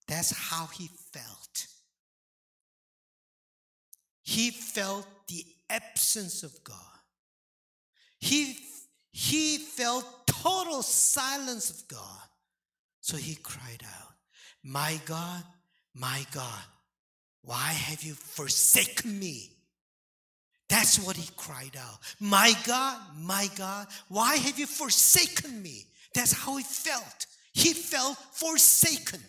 That's 0.08 0.36
how 0.50 0.68
he 0.68 0.90
felt. 1.12 1.68
He 4.24 4.52
felt 4.52 5.08
the 5.28 5.44
absence 5.70 6.44
of 6.44 6.64
God. 6.64 6.76
He, 8.20 8.58
he 9.12 9.58
felt 9.58 10.06
total 10.28 10.82
silence 10.82 11.70
of 11.70 11.88
God. 11.88 12.28
So 13.02 13.18
he 13.18 13.36
cried 13.36 13.84
out, 13.86 14.14
My 14.64 15.00
God, 15.06 15.44
my 15.94 16.26
God, 16.32 16.64
why 17.44 17.72
have 17.72 18.04
you 18.04 18.14
forsaken 18.14 19.18
me? 19.18 19.52
That's 20.68 21.00
what 21.00 21.16
he 21.16 21.30
cried 21.36 21.76
out. 21.78 22.00
My 22.20 22.54
God, 22.66 23.00
my 23.18 23.50
God, 23.56 23.88
why 24.08 24.36
have 24.36 24.60
you 24.60 24.68
forsaken 24.68 25.62
me? 25.62 25.86
That's 26.14 26.32
how 26.34 26.58
he 26.58 26.64
felt. 26.64 27.26
He 27.54 27.74
felt 27.74 28.18
forsaken. 28.34 29.22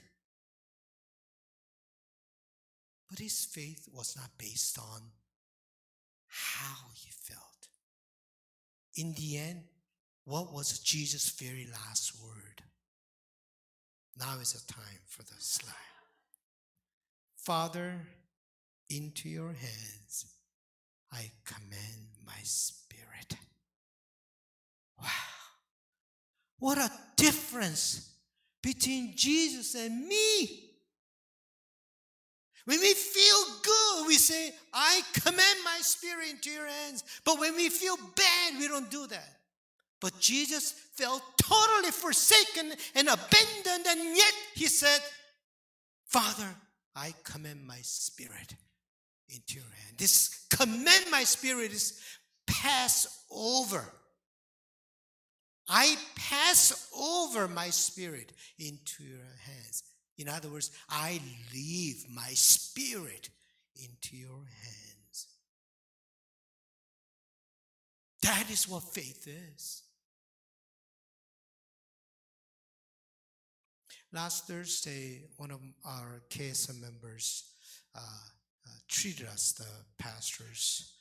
But 3.09 3.19
his 3.19 3.45
faith 3.45 3.89
was 3.93 4.17
not 4.17 4.31
based 4.39 4.79
on 4.79 5.01
how 6.29 6.87
he 6.95 7.11
felt. 7.11 7.69
In 8.97 9.15
the 9.15 9.39
end, 9.39 9.63
what 10.25 10.53
was 10.53 10.79
Jesus' 10.79 11.31
very 11.31 11.67
last 11.73 12.13
word? 12.23 12.63
Now 14.19 14.39
is 14.41 14.53
the 14.53 14.73
time 14.73 15.01
for 15.07 15.23
the 15.23 15.35
slide. 15.39 15.75
Father, 17.45 17.95
into 18.89 19.29
your 19.29 19.53
hands 19.53 20.27
I 21.13 21.31
commend 21.45 22.09
my 22.25 22.39
spirit. 22.43 23.35
Wow. 25.01 25.09
What 26.59 26.79
a 26.79 26.91
difference 27.17 28.15
between 28.63 29.17
Jesus 29.17 29.75
and 29.75 30.07
me. 30.07 30.67
When 32.67 32.79
we 32.79 32.93
feel 32.93 33.45
good, 33.63 34.07
we 34.07 34.15
say, 34.15 34.53
I 34.73 35.01
commend 35.15 35.59
my 35.65 35.79
spirit 35.81 36.31
into 36.31 36.51
your 36.51 36.67
hands. 36.67 37.03
But 37.25 37.41
when 37.41 37.57
we 37.57 37.69
feel 37.71 37.97
bad, 37.97 38.59
we 38.59 38.69
don't 38.69 38.91
do 38.91 39.07
that. 39.07 39.39
But 40.01 40.19
Jesus 40.21 40.73
felt 40.95 41.23
totally 41.39 41.91
forsaken 41.91 42.73
and 42.95 43.09
abandoned, 43.09 43.87
and 43.89 44.17
yet 44.17 44.33
he 44.55 44.67
said, 44.67 45.01
Father, 46.07 46.47
I 46.95 47.15
commend 47.25 47.67
my 47.67 47.79
spirit 47.83 48.55
into 49.29 49.57
your 49.57 49.65
hand. 49.65 49.99
This 49.99 50.47
commend 50.51 51.11
my 51.11 51.25
spirit 51.25 51.73
is 51.73 52.01
pass 52.47 53.25
over. 53.31 53.85
I 55.69 55.97
pass 56.17 56.91
over 56.97 57.47
my 57.47 57.71
spirit 57.71 58.33
into 58.59 59.05
your 59.05 59.21
hands. 59.45 59.85
In 60.19 60.29
other 60.29 60.49
words, 60.49 60.71
I 60.89 61.21
leave 61.55 62.05
my 62.11 62.31
spirit 62.31 63.31
into 63.77 64.17
your 64.17 64.45
hands. 64.63 65.27
That 68.23 68.51
is 68.51 68.69
what 68.69 68.83
faith 68.83 69.29
is. 69.29 69.83
Last 74.13 74.49
Thursday, 74.49 75.23
one 75.37 75.53
of 75.53 75.61
our 75.85 76.21
KSM 76.31 76.81
members 76.81 77.45
uh, 77.95 78.01
uh, 78.01 78.71
treated 78.89 79.29
us, 79.29 79.53
the 79.53 80.03
pastors. 80.03 80.95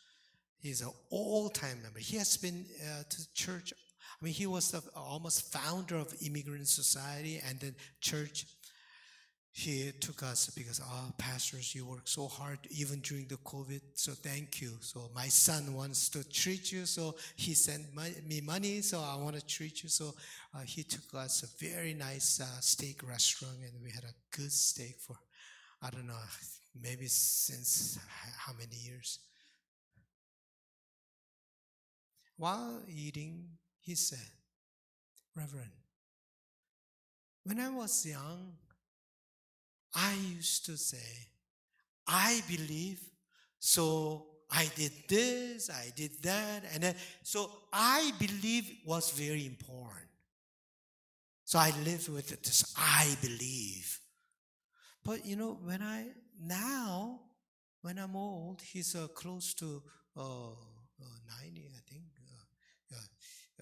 He's 0.60 0.82
an 0.82 0.92
all-time 1.10 1.82
member. 1.82 1.98
He 1.98 2.18
has 2.18 2.38
been 2.38 2.68
uh, 2.84 3.04
to 3.10 3.34
church. 3.34 3.74
I 3.74 4.24
mean, 4.24 4.36
he 4.36 4.46
was 4.46 4.70
the 4.70 4.84
almost 4.96 5.52
founder 5.52 5.96
of 5.96 6.14
Immigrant 6.24 6.68
Society 6.68 7.42
and 7.50 7.60
then 7.60 7.74
church 8.00 8.46
he 9.52 9.92
took 10.00 10.24
us 10.24 10.50
because, 10.52 10.80
oh, 10.84 11.12
pastors, 11.18 11.74
you 11.74 11.86
work 11.86 12.08
so 12.08 12.28
hard 12.28 12.60
even 12.70 13.00
during 13.00 13.28
the 13.28 13.38
COVID. 13.38 13.82
So 13.96 14.12
thank 14.12 14.62
you. 14.62 14.72
So 14.82 15.10
my 15.14 15.28
son 15.28 15.74
wants 15.74 16.10
to 16.10 16.28
treat 16.30 16.72
you. 16.72 16.86
So 16.86 17.16
he 17.36 17.54
sent 17.56 17.94
my, 17.94 18.14
me 18.28 18.42
money. 18.42 18.82
So 18.82 19.00
I 19.00 19.16
want 19.16 19.36
to 19.36 19.46
treat 19.46 19.84
you. 19.84 19.90
So 19.90 20.14
uh, 20.56 20.62
he 20.66 20.84
took 20.84 21.14
us 21.16 21.44
a 21.44 21.66
very 21.66 21.94
nice 21.94 22.40
uh, 22.40 22.60
steak 22.62 23.02
restaurant 23.08 23.58
and 23.64 23.84
we 23.84 23.90
had 23.92 24.04
a 24.04 24.38
good 24.38 24.52
steak 24.52 24.96
for, 25.00 25.16
I 25.82 25.90
don't 25.90 26.08
know, 26.08 26.14
maybe 26.80 27.08
since 27.08 27.98
how 28.38 28.54
many 28.54 28.76
years. 28.76 29.20
While 32.38 32.84
eating, 32.88 33.46
he 33.82 33.96
said, 33.96 34.30
Reverend, 35.36 35.72
when 37.44 37.60
I 37.60 37.70
was 37.70 38.06
young, 38.06 38.54
I 39.94 40.14
used 40.36 40.66
to 40.66 40.78
say, 40.78 41.28
I 42.08 42.42
believe, 42.48 43.02
so 43.60 44.26
I 44.52 44.70
did 44.76 44.92
this, 45.08 45.70
I 45.70 45.92
did 45.96 46.22
that, 46.24 46.64
and 46.74 46.84
then, 46.84 46.96
so 47.24 47.52
I 47.72 48.12
believe 48.20 48.72
was 48.86 49.12
very 49.12 49.46
important. 49.46 50.08
So 51.46 51.60
I 51.60 51.72
lived 51.84 52.10
with 52.10 52.32
it, 52.32 52.44
this 52.44 52.74
I 52.78 53.16
believe. 53.22 54.00
But 55.04 55.26
you 55.26 55.36
know, 55.36 55.58
when 55.64 55.82
I, 55.82 56.06
now, 56.40 57.20
when 57.82 57.98
I'm 57.98 58.16
old, 58.16 58.62
he's 58.62 58.96
uh, 58.96 59.08
close 59.08 59.54
to 59.56 59.82
uh, 60.16 60.52
uh, 60.52 61.18
90, 61.42 61.68
I 61.68 61.92
think. 61.92 62.04
Uh, 62.92 62.96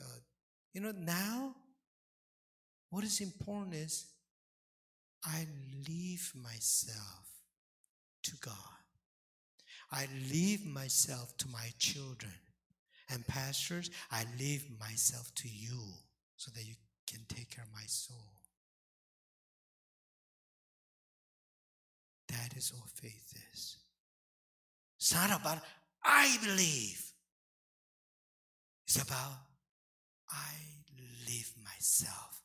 uh, 0.01 0.19
you 0.73 0.81
know, 0.81 0.91
now, 0.91 1.55
what 2.89 3.03
is 3.03 3.19
important 3.21 3.75
is 3.75 4.05
I 5.27 5.45
leave 5.87 6.31
myself 6.41 7.27
to 8.23 8.31
God. 8.37 8.53
I 9.91 10.07
leave 10.31 10.65
myself 10.65 11.35
to 11.37 11.47
my 11.49 11.69
children. 11.77 12.33
And 13.09 13.25
pastors, 13.27 13.89
I 14.11 14.25
leave 14.39 14.65
myself 14.79 15.33
to 15.35 15.47
you 15.47 15.79
so 16.37 16.51
that 16.55 16.65
you 16.65 16.75
can 17.09 17.19
take 17.27 17.49
care 17.51 17.63
of 17.63 17.73
my 17.73 17.85
soul. 17.85 18.17
That 22.29 22.55
is 22.57 22.73
what 22.73 22.89
faith 22.89 23.33
is. 23.53 23.77
It's 24.97 25.13
not 25.13 25.39
about, 25.39 25.59
I 26.03 26.37
believe. 26.43 27.01
It's 28.85 29.01
about, 29.01 29.37
I 30.29 30.53
leave 31.25 31.51
myself 31.63 32.41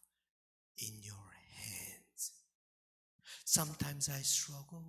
in 0.79 0.93
your. 1.03 1.32
Sometimes 3.53 4.09
I 4.09 4.23
struggle. 4.23 4.83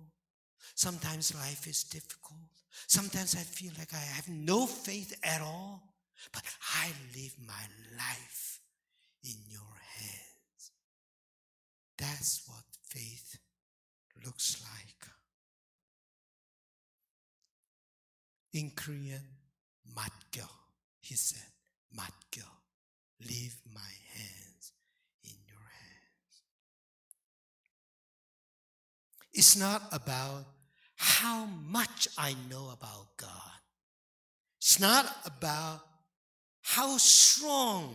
Sometimes 0.74 1.34
life 1.34 1.66
is 1.66 1.84
difficult. 1.84 2.48
Sometimes 2.86 3.34
I 3.34 3.40
feel 3.40 3.72
like 3.78 3.92
I 3.92 3.98
have 4.16 4.26
no 4.26 4.64
faith 4.64 5.12
at 5.22 5.42
all. 5.42 5.82
But 6.32 6.44
I 6.74 6.88
live 7.14 7.34
my 7.46 7.64
life 7.98 8.60
in 9.22 9.36
your 9.50 9.76
hands. 9.98 10.72
That's 11.98 12.40
what 12.46 12.64
faith 12.88 13.36
looks 14.24 14.62
like. 14.62 15.10
In 18.54 18.70
Korean, 18.74 19.26
matgyo, 19.94 20.48
he 21.02 21.16
said, 21.16 21.52
matgyo, 21.94 22.48
leave 23.28 23.56
my 23.74 23.92
hands 24.14 24.72
in 25.22 25.34
your 25.46 25.58
hands. 25.58 25.84
It's 29.34 29.56
not 29.56 29.82
about 29.92 30.44
how 30.96 31.46
much 31.46 32.08
I 32.16 32.34
know 32.48 32.70
about 32.72 33.16
God. 33.16 33.30
It's 34.60 34.78
not 34.78 35.04
about 35.26 35.80
how 36.62 36.96
strong 36.96 37.94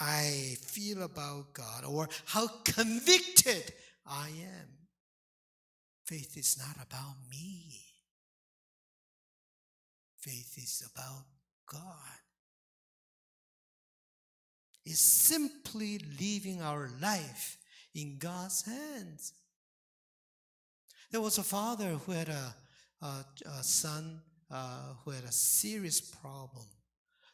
I 0.00 0.56
feel 0.60 1.02
about 1.02 1.52
God 1.52 1.84
or 1.84 2.08
how 2.24 2.48
convicted 2.64 3.72
I 4.06 4.28
am. 4.28 4.68
Faith 6.04 6.36
is 6.36 6.58
not 6.58 6.76
about 6.84 7.14
me. 7.30 7.80
Faith 10.18 10.56
is 10.56 10.90
about 10.92 11.24
God. 11.66 12.18
It's 14.84 14.98
simply 14.98 15.98
leaving 16.18 16.60
our 16.60 16.90
life 17.00 17.58
in 17.94 18.18
God's 18.18 18.64
hands. 18.66 19.32
There 21.14 21.20
was 21.20 21.38
a 21.38 21.44
father 21.44 21.90
who 21.90 22.10
had 22.10 22.28
a, 22.28 22.54
a, 23.00 23.24
a 23.60 23.62
son 23.62 24.20
uh, 24.50 24.94
who 25.04 25.12
had 25.12 25.22
a 25.22 25.30
serious 25.30 26.00
problem. 26.00 26.64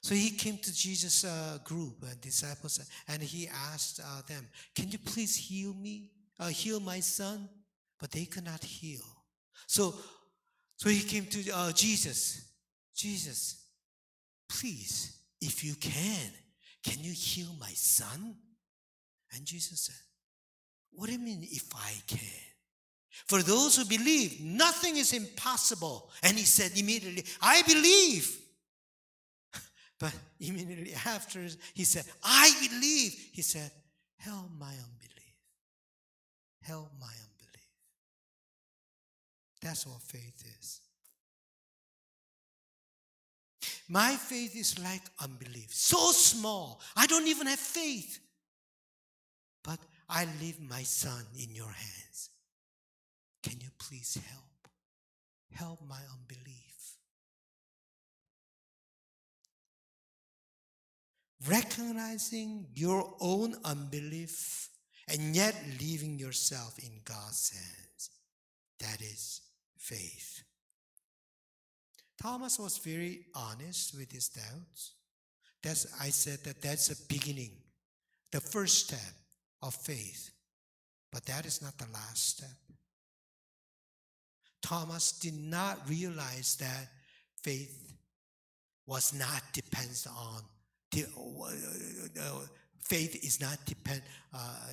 So 0.02 0.14
he 0.14 0.32
came 0.32 0.58
to 0.58 0.74
Jesus' 0.74 1.24
uh, 1.24 1.56
group, 1.64 1.94
uh, 2.02 2.08
disciples, 2.20 2.78
and 3.08 3.22
he 3.22 3.48
asked 3.48 4.00
uh, 4.04 4.20
them, 4.28 4.46
Can 4.74 4.90
you 4.90 4.98
please 4.98 5.34
heal 5.34 5.72
me, 5.72 6.10
uh, 6.38 6.48
heal 6.48 6.78
my 6.78 7.00
son? 7.00 7.48
But 7.98 8.10
they 8.10 8.26
could 8.26 8.44
not 8.44 8.62
heal. 8.62 9.00
So, 9.66 9.94
so 10.76 10.90
he 10.90 11.00
came 11.00 11.24
to 11.24 11.50
uh, 11.50 11.72
Jesus. 11.72 12.52
Jesus, 12.94 13.64
please, 14.46 15.20
if 15.40 15.64
you 15.64 15.74
can, 15.76 16.30
can 16.84 17.02
you 17.02 17.12
heal 17.12 17.48
my 17.58 17.72
son? 17.72 18.36
And 19.34 19.46
Jesus 19.46 19.86
said, 19.86 20.04
What 20.92 21.06
do 21.06 21.12
you 21.14 21.18
mean, 21.18 21.48
if 21.50 21.74
I 21.74 21.94
can? 22.06 22.49
For 23.26 23.42
those 23.42 23.76
who 23.76 23.84
believe, 23.84 24.40
nothing 24.40 24.96
is 24.96 25.12
impossible. 25.12 26.10
And 26.22 26.36
he 26.36 26.44
said 26.44 26.72
immediately, 26.76 27.24
I 27.40 27.62
believe. 27.62 28.36
But 29.98 30.14
immediately 30.38 30.94
after, 30.94 31.40
he 31.74 31.84
said, 31.84 32.04
I 32.22 32.50
believe. 32.68 33.12
He 33.32 33.42
said, 33.42 33.70
Help 34.16 34.50
my 34.58 34.72
unbelief. 34.72 35.36
Help 36.62 36.90
my 37.00 37.06
unbelief. 37.06 37.68
That's 39.62 39.86
what 39.86 40.00
faith 40.02 40.42
is. 40.58 40.80
My 43.88 44.14
faith 44.14 44.54
is 44.56 44.78
like 44.78 45.02
unbelief, 45.20 45.74
so 45.74 46.12
small. 46.12 46.80
I 46.96 47.06
don't 47.06 47.26
even 47.26 47.48
have 47.48 47.58
faith. 47.58 48.20
But 49.64 49.80
I 50.08 50.26
leave 50.40 50.60
my 50.60 50.82
son 50.82 51.24
in 51.36 51.54
your 51.54 51.70
hands. 51.70 52.30
Can 53.42 53.60
you 53.60 53.70
please 53.78 54.18
help? 54.28 54.68
Help 55.52 55.80
my 55.88 56.00
unbelief. 56.12 56.96
Recognizing 61.48 62.66
your 62.74 63.14
own 63.20 63.54
unbelief 63.64 64.68
and 65.08 65.34
yet 65.34 65.54
leaving 65.80 66.18
yourself 66.18 66.78
in 66.78 67.00
God's 67.04 67.50
hands. 67.50 68.10
That 68.78 69.00
is 69.00 69.40
faith. 69.76 70.42
Thomas 72.22 72.58
was 72.58 72.78
very 72.78 73.26
honest 73.34 73.96
with 73.96 74.12
his 74.12 74.28
doubts. 74.28 74.92
That's, 75.62 75.86
I 76.00 76.10
said 76.10 76.40
that 76.44 76.60
that's 76.62 76.88
the 76.88 76.96
beginning, 77.08 77.52
the 78.30 78.40
first 78.40 78.86
step 78.86 79.14
of 79.62 79.74
faith. 79.74 80.30
But 81.10 81.24
that 81.26 81.46
is 81.46 81.62
not 81.62 81.76
the 81.78 81.86
last 81.92 82.36
step. 82.36 82.48
Thomas 84.70 85.10
did 85.18 85.34
not 85.34 85.80
realize 85.88 86.54
that 86.60 86.86
faith 87.42 87.92
was 88.86 89.12
not 89.12 89.42
depends 89.52 90.06
on 90.06 90.42
faith 92.78 93.24
is 93.24 93.40
not 93.40 93.58
depend 93.66 94.00
uh, 94.32 94.66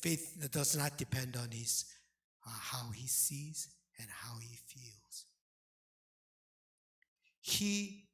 faith 0.00 0.48
does 0.50 0.76
not 0.76 0.98
depend 0.98 1.36
on 1.36 1.48
his 1.52 1.84
uh, 2.44 2.50
how 2.50 2.90
he 2.90 3.06
sees 3.06 3.68
and 4.00 4.08
how 4.10 4.36
he 4.40 4.58
feels. 4.66 5.26
He 7.40 8.08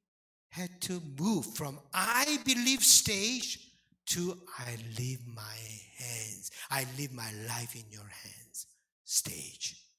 had 0.51 0.79
to 0.83 1.01
move 1.19 1.47
from 1.55 1.79
i 1.95 2.37
believe 2.45 2.83
stage 2.83 3.61
to 4.05 4.37
i 4.59 4.77
leave 4.99 5.27
my 5.27 5.57
hands 5.97 6.51
i 6.71 6.85
leave 6.99 7.13
my 7.15 7.33
life 7.49 7.75
in 7.75 7.91
your 7.91 8.11
hands 8.25 8.67
stage 9.05 9.90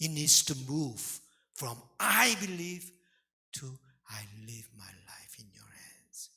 he 0.00 0.08
needs 0.08 0.42
to 0.42 0.56
move 0.66 1.20
from 1.52 1.76
I 2.00 2.34
believe 2.40 2.90
to 3.52 3.66
I 4.08 4.22
live 4.46 4.66
my 4.76 4.90
life 5.06 5.36
in 5.38 5.44
your 5.54 5.62
hands 5.62 6.30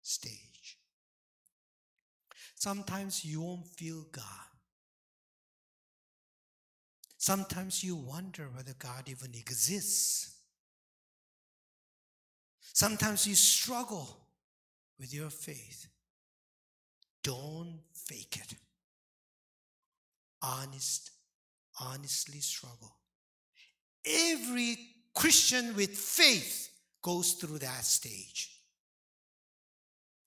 stage. 0.00 0.78
Sometimes 2.54 3.22
you 3.22 3.42
won't 3.42 3.66
feel 3.66 4.06
God. 4.10 4.24
Sometimes 7.18 7.84
you 7.84 7.94
wonder 7.94 8.48
whether 8.54 8.72
God 8.78 9.06
even 9.06 9.34
exists. 9.34 10.38
Sometimes 12.72 13.26
you 13.26 13.34
struggle 13.34 14.16
with 14.98 15.12
your 15.12 15.28
faith. 15.28 15.88
Don't 17.22 17.80
fake 17.92 18.38
it. 18.40 18.54
Honest, 20.40 21.10
honestly 21.78 22.40
struggle. 22.40 22.96
Every 24.06 24.78
Christian 25.14 25.74
with 25.74 25.96
faith 25.96 26.70
goes 27.02 27.32
through 27.32 27.58
that 27.58 27.84
stage. 27.84 28.50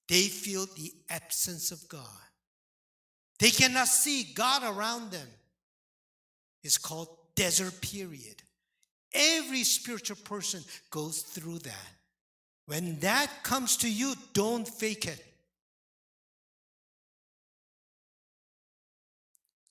They 0.07 0.23
feel 0.23 0.65
the 0.65 0.91
absence 1.09 1.71
of 1.71 1.87
God. 1.87 2.07
They 3.39 3.49
cannot 3.49 3.87
see 3.87 4.33
God 4.33 4.63
around 4.63 5.11
them. 5.11 5.27
It's 6.63 6.77
called 6.77 7.09
desert 7.35 7.81
period. 7.81 8.41
Every 9.13 9.63
spiritual 9.63 10.17
person 10.23 10.63
goes 10.89 11.21
through 11.21 11.59
that. 11.59 11.91
When 12.65 12.99
that 12.99 13.29
comes 13.43 13.77
to 13.77 13.89
you, 13.91 14.13
don't 14.33 14.67
fake 14.67 15.05
it. 15.05 15.23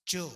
Job, 0.04 0.30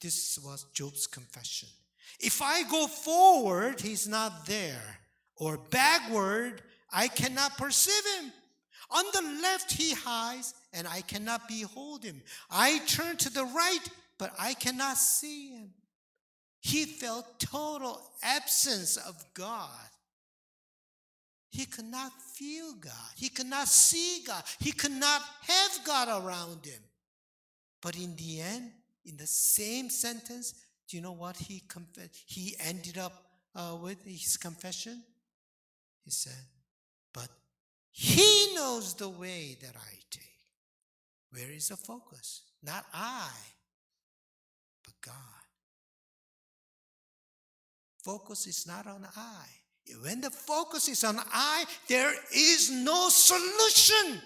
this 0.00 0.38
was 0.44 0.64
Job's 0.72 1.06
confession. 1.06 1.68
If 2.18 2.42
I 2.42 2.62
go 2.64 2.86
forward, 2.86 3.80
he's 3.80 4.08
not 4.08 4.46
there, 4.46 5.00
or 5.36 5.58
backward, 5.58 6.62
I 6.92 7.08
cannot 7.08 7.56
perceive 7.56 8.04
him. 8.18 8.32
On 8.90 9.04
the 9.12 9.40
left, 9.42 9.72
he 9.72 9.94
hides, 9.94 10.54
and 10.72 10.88
I 10.88 11.02
cannot 11.02 11.46
behold 11.46 12.02
him. 12.02 12.22
I 12.50 12.78
turn 12.86 13.16
to 13.18 13.30
the 13.30 13.44
right, 13.44 13.88
but 14.18 14.32
I 14.38 14.54
cannot 14.54 14.96
see 14.96 15.50
him. 15.50 15.70
He 16.60 16.84
felt 16.84 17.38
total 17.38 18.02
absence 18.22 18.96
of 18.96 19.24
God. 19.32 19.70
He 21.50 21.66
could 21.66 21.86
not 21.86 22.12
feel 22.34 22.74
God. 22.74 22.92
He 23.16 23.28
could 23.28 23.46
not 23.46 23.66
see 23.68 24.22
God. 24.26 24.42
He 24.60 24.72
could 24.72 24.92
not 24.92 25.22
have 25.42 25.84
God 25.84 26.24
around 26.24 26.64
him. 26.64 26.80
But 27.80 27.96
in 27.96 28.14
the 28.16 28.40
end, 28.40 28.70
in 29.04 29.16
the 29.16 29.26
same 29.26 29.88
sentence, 29.88 30.54
Do 30.90 30.96
you 30.96 31.02
know 31.04 31.12
what 31.12 31.36
he 31.36 31.62
conf- 31.68 32.24
he 32.26 32.56
ended 32.58 32.98
up 32.98 33.12
uh, 33.54 33.76
with 33.80 34.04
his 34.04 34.36
confession? 34.36 35.00
He 36.04 36.10
said, 36.10 36.44
"But 37.14 37.28
he 37.92 38.54
knows 38.56 38.94
the 38.94 39.08
way 39.08 39.56
that 39.62 39.76
I 39.76 39.94
take." 40.10 40.24
Where 41.30 41.52
is 41.52 41.68
the 41.68 41.76
focus? 41.76 42.42
Not 42.60 42.84
I, 42.92 43.30
but 44.84 44.94
God. 45.00 45.14
Focus 48.02 48.48
is 48.48 48.66
not 48.66 48.88
on 48.88 49.06
I. 49.16 49.44
When 50.02 50.20
the 50.20 50.30
focus 50.30 50.88
is 50.88 51.04
on 51.04 51.20
I, 51.32 51.66
there 51.86 52.12
is 52.34 52.68
no 52.70 53.08
solution 53.10 54.20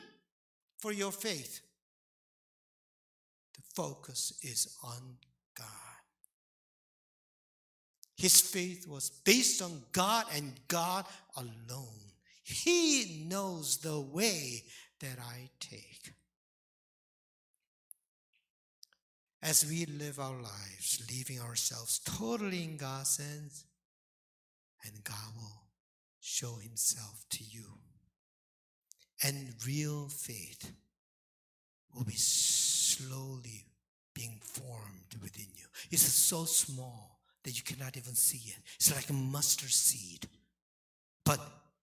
for 0.79 0.93
your 0.93 1.13
faith. 1.13 1.61
The 3.55 3.63
focus 3.75 4.39
is 4.43 4.79
on 4.83 5.19
God. 5.55 5.94
His 8.17 8.41
faith 8.41 8.87
was 8.87 9.11
based 9.11 9.61
on 9.61 9.83
God 9.93 10.27
and 10.35 10.53
God 10.69 11.05
alone. 11.37 12.13
He 12.45 13.27
knows 13.29 13.79
the 13.79 14.01
way 14.01 14.65
that 15.01 15.19
I 15.21 15.49
take. 15.59 16.13
As 19.43 19.67
we 19.67 19.85
live 19.87 20.19
our 20.19 20.37
lives, 20.37 21.07
leaving 21.11 21.41
ourselves 21.41 21.99
totally 21.99 22.65
in 22.65 22.77
God's 22.77 23.19
hands, 23.19 23.65
and 24.85 25.05
God 25.05 25.35
will 25.37 25.63
show 26.21 26.57
Himself 26.57 27.25
to 27.31 27.45
you. 27.45 27.65
And 29.23 29.55
real 29.67 30.09
faith 30.09 30.71
will 31.95 32.05
be 32.05 32.17
slowly 32.17 33.67
being 34.15 34.41
formed 34.43 35.17
within 35.23 35.49
you. 35.55 35.67
It's 35.91 36.03
so 36.03 36.45
small 36.45 37.14
that 37.45 37.57
you 37.57 37.63
cannot 37.63 37.97
even 37.97 38.15
see 38.15 38.51
it. 38.51 38.59
It's 38.77 38.95
like 38.95 39.09
a 39.11 39.13
mustard 39.13 39.71
seed. 39.71 40.27
But 41.25 41.41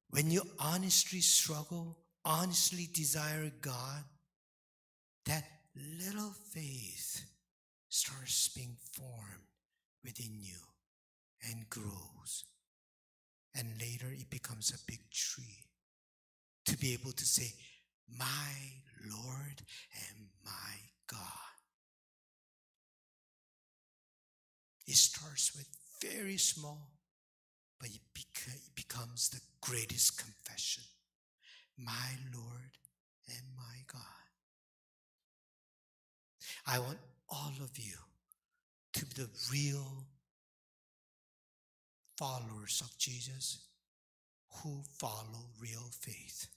when 0.10 0.30
you 0.30 0.42
honestly 0.60 1.22
struggle, 1.22 1.98
honestly 2.26 2.90
desire 2.94 3.52
God, 3.62 4.04
that 5.26 5.44
little 5.76 6.34
faith 6.52 7.26
starts 7.90 8.50
being 8.50 8.76
formed 8.94 9.48
within 10.04 10.40
you 10.40 10.58
and 11.50 11.70
grows. 11.70 12.46
And 13.56 13.68
later 13.80 14.08
it 14.12 14.30
becomes 14.30 14.72
a 14.72 14.92
big 14.92 15.00
tree 15.12 15.66
to 16.66 16.78
be 16.78 16.94
able 16.94 17.12
to 17.12 17.26
say, 17.26 17.54
My 18.18 18.54
Lord 19.10 19.62
and 20.10 20.28
my 20.44 20.76
God. 21.08 21.51
It 24.92 24.98
starts 24.98 25.56
with 25.56 25.70
very 26.02 26.36
small, 26.36 26.92
but 27.80 27.88
it, 27.88 28.02
beca- 28.14 28.54
it 28.54 28.76
becomes 28.76 29.30
the 29.30 29.40
greatest 29.62 30.18
confession. 30.22 30.84
My 31.78 32.10
Lord 32.36 32.72
and 33.30 33.42
my 33.56 33.78
God. 33.88 34.02
I 36.68 36.80
want 36.80 36.98
all 37.30 37.54
of 37.64 37.80
you 37.80 37.96
to 38.96 39.06
be 39.06 39.14
the 39.16 39.30
real 39.50 40.08
followers 42.18 42.82
of 42.84 42.98
Jesus 42.98 43.64
who 44.62 44.82
follow 45.00 45.46
real 45.58 45.90
faith. 46.02 46.48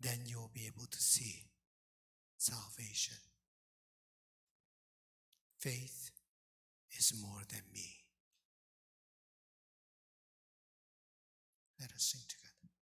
Then 0.00 0.20
you'll 0.24 0.50
be 0.54 0.66
able 0.66 0.86
to 0.86 0.98
see 0.98 1.42
salvation. 2.38 3.29
Faith 5.60 6.10
is 6.98 7.12
more 7.20 7.42
than 7.50 7.60
me. 7.74 8.06
Let 11.78 11.92
us 11.92 12.02
sing 12.02 12.22
together. 12.26 12.39